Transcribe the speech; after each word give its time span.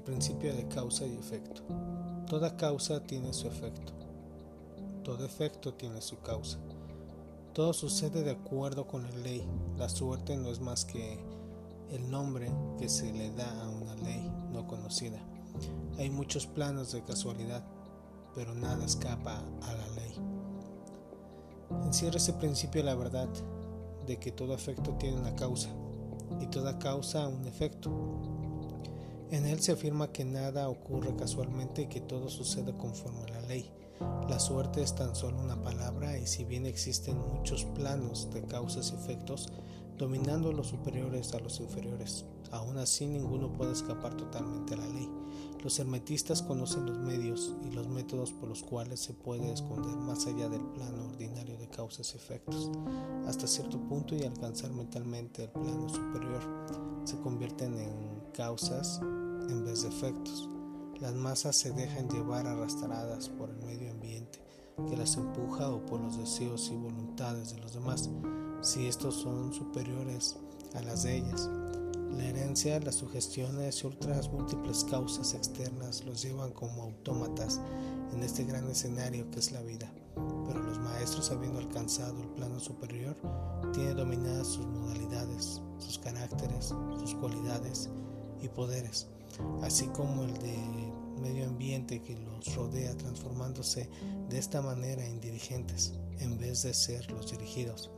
principio 0.00 0.54
de 0.54 0.66
causa 0.68 1.06
y 1.06 1.16
efecto. 1.16 1.62
Toda 2.26 2.56
causa 2.56 3.02
tiene 3.02 3.32
su 3.32 3.48
efecto. 3.48 3.92
Todo 5.04 5.24
efecto 5.24 5.74
tiene 5.74 6.00
su 6.00 6.20
causa. 6.20 6.58
Todo 7.52 7.72
sucede 7.72 8.22
de 8.22 8.30
acuerdo 8.30 8.86
con 8.86 9.02
la 9.02 9.10
ley. 9.18 9.46
La 9.76 9.88
suerte 9.88 10.36
no 10.36 10.50
es 10.50 10.60
más 10.60 10.84
que 10.84 11.18
el 11.90 12.10
nombre 12.10 12.50
que 12.78 12.88
se 12.88 13.12
le 13.12 13.30
da 13.32 13.64
a 13.64 13.68
una 13.68 13.94
ley 13.96 14.30
no 14.52 14.66
conocida. 14.66 15.18
Hay 15.98 16.10
muchos 16.10 16.46
planos 16.46 16.92
de 16.92 17.02
casualidad, 17.02 17.64
pero 18.34 18.54
nada 18.54 18.84
escapa 18.84 19.42
a 19.62 19.74
la 19.74 19.88
ley. 19.96 20.14
Encierra 21.84 22.16
ese 22.16 22.32
principio 22.34 22.82
la 22.82 22.94
verdad 22.94 23.28
de 24.06 24.18
que 24.18 24.32
todo 24.32 24.54
efecto 24.54 24.94
tiene 24.98 25.18
una 25.18 25.34
causa 25.34 25.70
y 26.40 26.46
toda 26.46 26.78
causa 26.78 27.26
un 27.28 27.46
efecto. 27.46 27.90
En 29.30 29.46
él 29.46 29.60
se 29.60 29.70
afirma 29.70 30.10
que 30.10 30.24
nada 30.24 30.68
ocurre 30.68 31.14
casualmente 31.14 31.82
y 31.82 31.86
que 31.86 32.00
todo 32.00 32.28
sucede 32.28 32.76
conforme 32.76 33.20
a 33.22 33.28
la 33.28 33.40
ley. 33.42 33.70
La 34.28 34.40
suerte 34.40 34.82
es 34.82 34.94
tan 34.94 35.14
solo 35.14 35.38
una 35.38 35.62
palabra 35.62 36.18
y 36.18 36.26
si 36.26 36.44
bien 36.44 36.66
existen 36.66 37.16
muchos 37.32 37.64
planos 37.64 38.28
de 38.32 38.42
causas 38.42 38.90
y 38.90 38.94
efectos, 38.96 39.52
dominando 39.96 40.52
los 40.52 40.68
superiores 40.68 41.32
a 41.34 41.38
los 41.38 41.60
inferiores, 41.60 42.24
aún 42.50 42.78
así 42.78 43.06
ninguno 43.06 43.52
puede 43.52 43.72
escapar 43.72 44.16
totalmente 44.16 44.74
a 44.74 44.78
la 44.78 44.86
ley. 44.88 45.08
Los 45.62 45.78
hermetistas 45.78 46.42
conocen 46.42 46.86
los 46.86 46.98
medios 46.98 47.54
y 47.62 47.70
los 47.70 47.86
métodos 47.86 48.32
por 48.32 48.48
los 48.48 48.62
cuales 48.62 48.98
se 48.98 49.12
puede 49.12 49.52
esconder 49.52 49.94
más 49.96 50.26
allá 50.26 50.48
del 50.48 50.62
plano 50.62 51.04
ordinario 51.04 51.56
de 51.58 51.68
causas 51.68 52.14
y 52.14 52.16
efectos, 52.16 52.70
hasta 53.26 53.46
cierto 53.46 53.78
punto 53.78 54.16
y 54.16 54.24
alcanzar 54.24 54.72
mentalmente 54.72 55.44
el 55.44 55.50
plano 55.50 55.88
superior. 55.88 56.42
Se 57.04 57.20
convierten 57.20 57.78
en 57.78 58.20
causas 58.32 59.00
en 59.50 59.64
vez 59.64 59.82
de 59.82 59.88
efectos. 59.88 60.48
Las 61.00 61.14
masas 61.14 61.56
se 61.56 61.72
dejan 61.72 62.08
llevar 62.08 62.46
arrastradas 62.46 63.28
por 63.28 63.50
el 63.50 63.56
medio 63.64 63.90
ambiente 63.90 64.40
que 64.88 64.96
las 64.96 65.16
empuja 65.16 65.68
o 65.68 65.84
por 65.86 66.00
los 66.00 66.18
deseos 66.18 66.70
y 66.72 66.76
voluntades 66.76 67.54
de 67.54 67.60
los 67.60 67.74
demás, 67.74 68.10
si 68.62 68.86
estos 68.86 69.14
son 69.14 69.52
superiores 69.52 70.36
a 70.74 70.82
las 70.82 71.02
de 71.02 71.18
ellas. 71.18 71.48
La 72.16 72.24
herencia, 72.24 72.80
las 72.80 72.96
sugestiones 72.96 73.82
y 73.82 73.86
otras 73.86 74.30
múltiples 74.30 74.84
causas 74.84 75.34
externas 75.34 76.04
los 76.04 76.22
llevan 76.22 76.52
como 76.52 76.82
autómatas 76.82 77.60
en 78.12 78.22
este 78.22 78.44
gran 78.44 78.68
escenario 78.68 79.30
que 79.30 79.38
es 79.38 79.52
la 79.52 79.62
vida. 79.62 79.90
Pero 80.46 80.62
los 80.62 80.78
maestros, 80.80 81.30
habiendo 81.30 81.60
alcanzado 81.60 82.20
el 82.20 82.28
plano 82.30 82.58
superior, 82.58 83.16
tienen 83.72 83.96
dominadas 83.96 84.48
sus 84.48 84.66
modalidades, 84.66 85.62
sus 85.78 85.98
caracteres, 85.98 86.74
sus 86.98 87.14
cualidades 87.14 87.88
y 88.42 88.48
poderes, 88.48 89.06
así 89.62 89.86
como 89.88 90.24
el 90.24 90.34
de 90.34 90.56
medio 91.20 91.46
ambiente 91.46 92.00
que 92.02 92.18
los 92.18 92.54
rodea, 92.54 92.96
transformándose 92.96 93.88
de 94.28 94.38
esta 94.38 94.62
manera 94.62 95.04
en 95.04 95.20
dirigentes 95.20 95.92
en 96.18 96.38
vez 96.38 96.62
de 96.62 96.74
ser 96.74 97.10
los 97.10 97.30
dirigidos. 97.30 97.90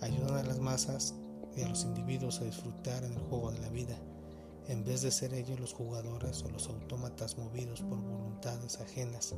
Ayudan 0.00 0.36
a 0.36 0.42
las 0.42 0.58
masas 0.58 1.14
y 1.56 1.62
a 1.62 1.68
los 1.68 1.84
individuos 1.84 2.40
a 2.40 2.44
disfrutar 2.44 3.04
en 3.04 3.12
el 3.12 3.20
juego 3.20 3.50
de 3.52 3.60
la 3.60 3.70
vida, 3.70 3.96
en 4.68 4.84
vez 4.84 5.02
de 5.02 5.10
ser 5.10 5.32
ellos 5.32 5.60
los 5.60 5.72
jugadores 5.72 6.42
o 6.42 6.50
los 6.50 6.68
autómatas 6.68 7.38
movidos 7.38 7.80
por 7.80 7.98
voluntades 7.98 8.80
ajenas, 8.80 9.34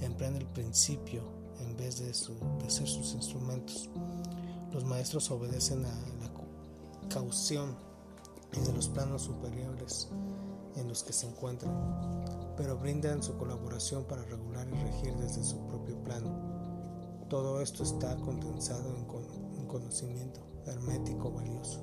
emplean 0.00 0.36
el 0.36 0.46
principio 0.46 1.22
en 1.60 1.76
vez 1.76 1.98
de, 1.98 2.06
de 2.06 2.70
ser 2.70 2.86
sus 2.86 3.14
instrumentos. 3.14 3.88
Los 4.72 4.84
maestros 4.84 5.30
obedecen 5.30 5.84
a 5.84 5.94
la 6.20 7.08
caución 7.08 7.76
y 8.52 8.60
de 8.60 8.72
los 8.72 8.88
planos 8.88 9.22
superiores 9.22 10.08
en 10.78 10.88
los 10.88 11.02
que 11.02 11.12
se 11.12 11.26
encuentran, 11.26 11.74
pero 12.56 12.78
brindan 12.78 13.22
su 13.22 13.36
colaboración 13.36 14.04
para 14.04 14.22
regular 14.22 14.66
y 14.68 14.74
regir 14.74 15.16
desde 15.16 15.44
su 15.44 15.66
propio 15.66 16.02
plano. 16.02 17.26
Todo 17.28 17.60
esto 17.60 17.82
está 17.82 18.16
condensado 18.16 18.96
en 18.96 19.66
conocimiento 19.66 20.40
hermético 20.66 21.30
valioso, 21.30 21.80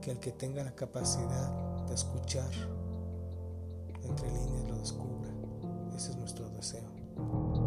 que 0.00 0.10
el 0.12 0.18
que 0.18 0.32
tenga 0.32 0.64
la 0.64 0.74
capacidad 0.74 1.86
de 1.86 1.94
escuchar 1.94 2.50
entre 4.02 4.28
líneas 4.30 4.68
lo 4.68 4.78
descubra. 4.78 5.30
Ese 5.96 6.10
es 6.10 6.16
nuestro 6.16 6.48
deseo. 6.50 7.63